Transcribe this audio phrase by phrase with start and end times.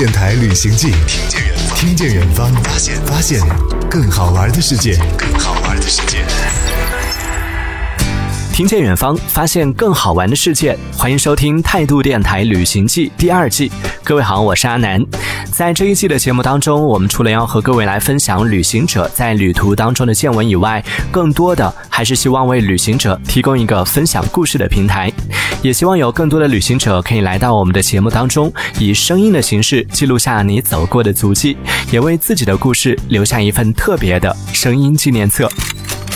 [0.00, 0.94] 电台旅行记，
[1.76, 3.38] 听见远方，发现发现
[3.90, 6.24] 更好玩的世界，更好玩的世界。
[8.60, 10.78] 听见远方，发现更好玩的世界。
[10.92, 13.72] 欢迎收听《态度电台旅行记》第二季。
[14.04, 15.02] 各位好，我是阿南。
[15.50, 25.10] 在这一季的节目当中，我们除了要和各位来分享旅行者在旅途当中的见闻以外，更多的还是希望为旅行者提供一个分享故事的平台。
[25.62, 31.56] 也希望有更多的旅行者可以来到我们的节目当中，以声音的形式记录下你走过的足迹，
[31.90, 35.50] 也为自己的故事留下一份特别的声音纪念册。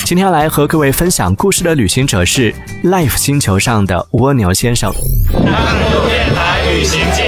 [0.04, 4.92] 今天要来和各位分享故事的旅行者是 Life 星球上的蜗牛先生。
[4.92, 7.22] 态度电台旅行记，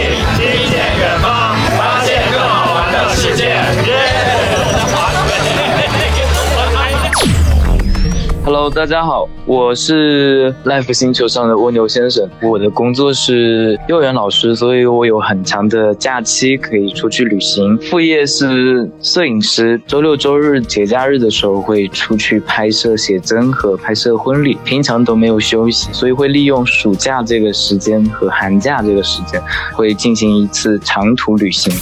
[8.46, 12.30] Hello，大家好，我是 Life 星球上的蜗牛先生。
[12.40, 17.76] 我的工作是幼儿园老师，所以我有很长的假期可以出去旅行。
[17.78, 29.42] 副业是摄影师，周六周日节假日的时候会出去拍摄写真和拍摄婚礼，平常都没有休息，所以会利用暑假这个时间和寒假这个时间，
[29.74, 31.74] 会进行一次长途旅行。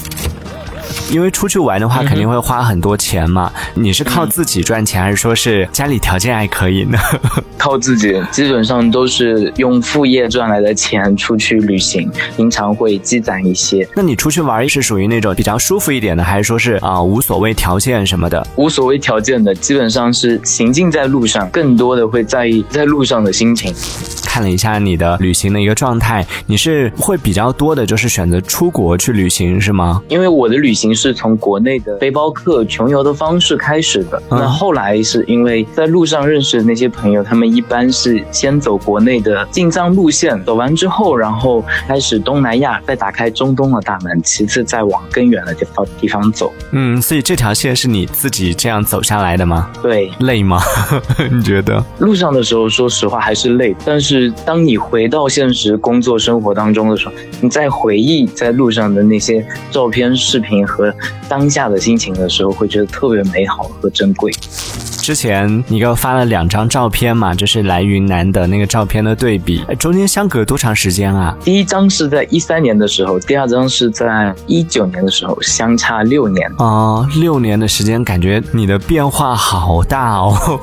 [1.11, 3.53] 因为出去玩的话，肯定会花很多钱嘛。
[3.75, 6.99] 你是靠自己赚钱，还是说是家里条件还可以呢？
[7.57, 13.89] 靠自己，基本上都是用副业赚来的钱出去旅行，平常会积攒一些。
[13.95, 18.47] 那你出去玩是属于那种比较舒服一点的，还是说是啊无所谓条件什么的？
[18.57, 23.73] 无所谓条件的，基本上是行进在路上，更多的会在意在路上的心情。
[24.35, 30.03] 看了一下你的旅行的一个状态，你是会比较多的，就是选择出国去旅行是吗？
[30.09, 46.53] 因为我的旅行是从国内的背包客穷游的方式开始的，那后来是因为在路上认识的那些朋友，他们一般是先走国内的进藏路线，走完之后，然后开始东南亚，再打开中东的大门，其次再往更远的地方地方走。
[46.73, 49.71] 嗯，所以这条线是你自己这样走下来的吗？
[49.81, 50.61] 对， 累吗？
[51.31, 51.81] 你觉得？
[52.01, 60.95] 路上的时候，说实话还是累，但是当你回到现实工作生活当中的时候，你在回忆在路上的那些照片、视频和
[61.29, 64.33] 当下的心情的时候，会觉得特别美好和珍贵。
[65.05, 71.37] 之前你给我发了两张照片嘛，就是来云南的那个照片的对比，中间相隔多长时间啊？
[71.45, 80.59] 第一张是在一三年的时候，第二张是在一九年的时候，相差六年啊，六年的时间，感觉你的变化好大哦。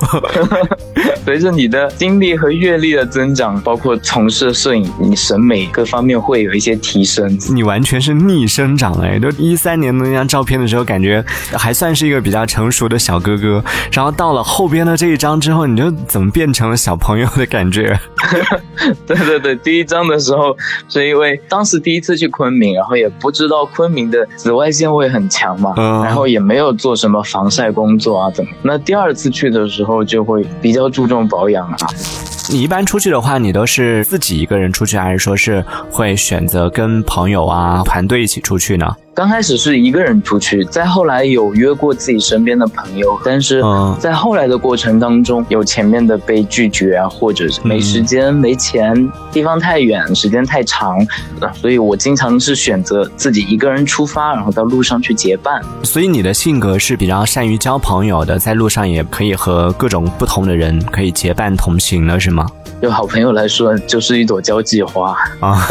[1.24, 7.38] 随着你的经历和阅历的增长，包括从事摄影，你审美各方面会有一些提升。
[7.54, 9.20] 你完全是逆生长哎！
[9.20, 17.98] 就一三年的那张照片的时候，感觉还算是一个比较成熟的小哥哥，然后到了后边的这一张之后，你就怎么变成了小朋友的感觉？
[19.06, 20.56] 对对对，第一张的时候
[20.88, 28.50] 是因为当时第一次去昆明，然后也不知道昆明的紫外线会很强嘛，然后也没有做什么防晒工作啊，怎么？
[28.62, 31.76] 那第二次去的时候就会比较注重保养啊。
[32.50, 38.96] 你一般出去的话，你都是自己一个人出去，还是说是会选择跟朋友啊、团队一起出去呢？
[39.14, 43.62] 刚开始是一个人出去，再后来有约过自己身边的朋友，但是
[44.00, 50.96] 在后来的过程当中，有前面的被拒绝啊，或者是没时间、没钱，地方太远，时间太长，
[51.54, 55.62] 所以我经常是选择自己一个人出发，然后到路上去结伴。
[55.82, 62.46] 所以你的性格是比较善于交朋友的，在路上也可以和各种不同的人可以结伴同行了，是吗？
[62.82, 65.64] 对好朋友来说，就是一朵交际花啊。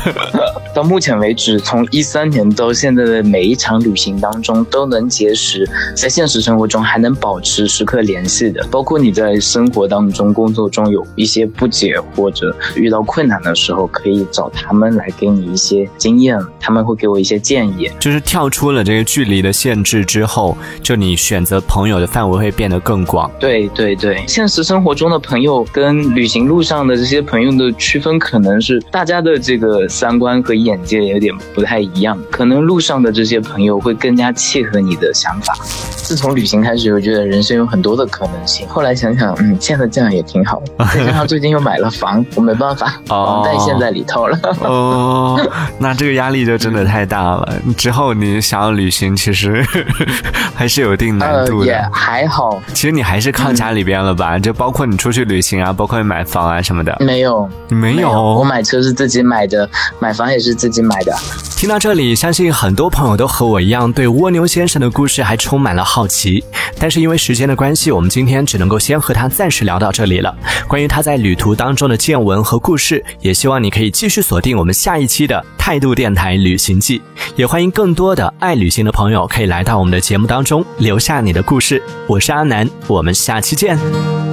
[0.74, 17.90] 到目前为止，从一三年到现在的每一场旅行当中，都能结识在现实生活中还能保持时刻联系的，包括你在生活当中、工作中有一些不解或者遇到困难的时候，可以找他们来给你一些经验，他们会给我一些建议。
[18.00, 23.30] 就是跳出了这个距离的限制之后，就你选择朋友的范围会变得更广。
[23.38, 30.56] 对对对，现实生活中的朋友跟旅行路上的这些朋友的区分，可能是大家的这个三观和。
[30.66, 35.54] 眼界有点不太一样，可能路上的这些朋友会更加契合你的想法。
[35.62, 38.66] 自从旅行开始，我觉得人生有很多的可能性。
[38.66, 40.60] 后来想想，嗯，现在这样也挺好。
[40.92, 44.38] 再 加上最近又买了房，我没办法， 房贷陷在里头了。
[44.60, 45.38] 哦，
[45.78, 47.52] 那这个压力就真的太大了。
[47.76, 49.64] 之后你想要旅行，其实
[50.56, 51.66] 还是有一定难度的。
[51.66, 54.36] 也还好，其实你还是靠家里边了吧？
[54.36, 56.96] 就包括你出去旅行啊，包括你买房啊什么的。
[56.98, 58.10] 没有，没有。
[58.10, 60.56] 我买车是自己买的，买房也是。
[60.56, 61.14] 自己买的。
[61.56, 66.42] 听到这里，相信很多朋友都和我一样，对蜗牛先生的故事还充满了好奇。
[66.78, 70.34] 但是因为时间的关系，我们今天只能够先和他暂时聊到这里了。
[70.66, 77.02] 关于他在旅途当中的见闻和故事，也希望你可以继续锁定我们下一期的态度电台旅行记。
[77.34, 81.82] 也欢迎更多的爱旅行的朋友可以来到我们的节目当中，留下你的故事。
[82.06, 84.25] 我是阿南，我们下期见。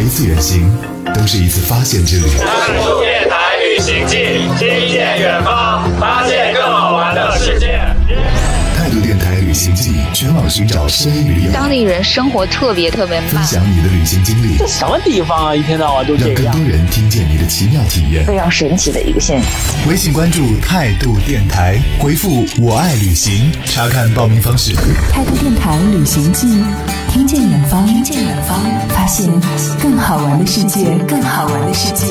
[0.00, 0.66] 每一次远行
[1.14, 2.22] 都是一次发现之旅。
[2.38, 6.79] 态度电台旅行记，听见远方，发现更
[9.50, 15.56] 旅行记，全网寻找声音旅游，当地人生活特别特别慢，分享你的旅行经历，这什么地方啊？
[15.56, 16.44] 一天到晚都这样。
[16.44, 18.24] 让更多人听见你的奇妙体验。
[18.24, 19.50] 非常神奇的一个现象。
[19.88, 24.72] 微信关注态度电台，回复“我爱旅行”，查看报名方式。
[25.10, 26.46] 态度电台旅行记，
[27.12, 28.56] 听见远方，听见远方，
[28.90, 29.28] 发现
[29.82, 32.06] 更好玩的世界，更好玩的世界。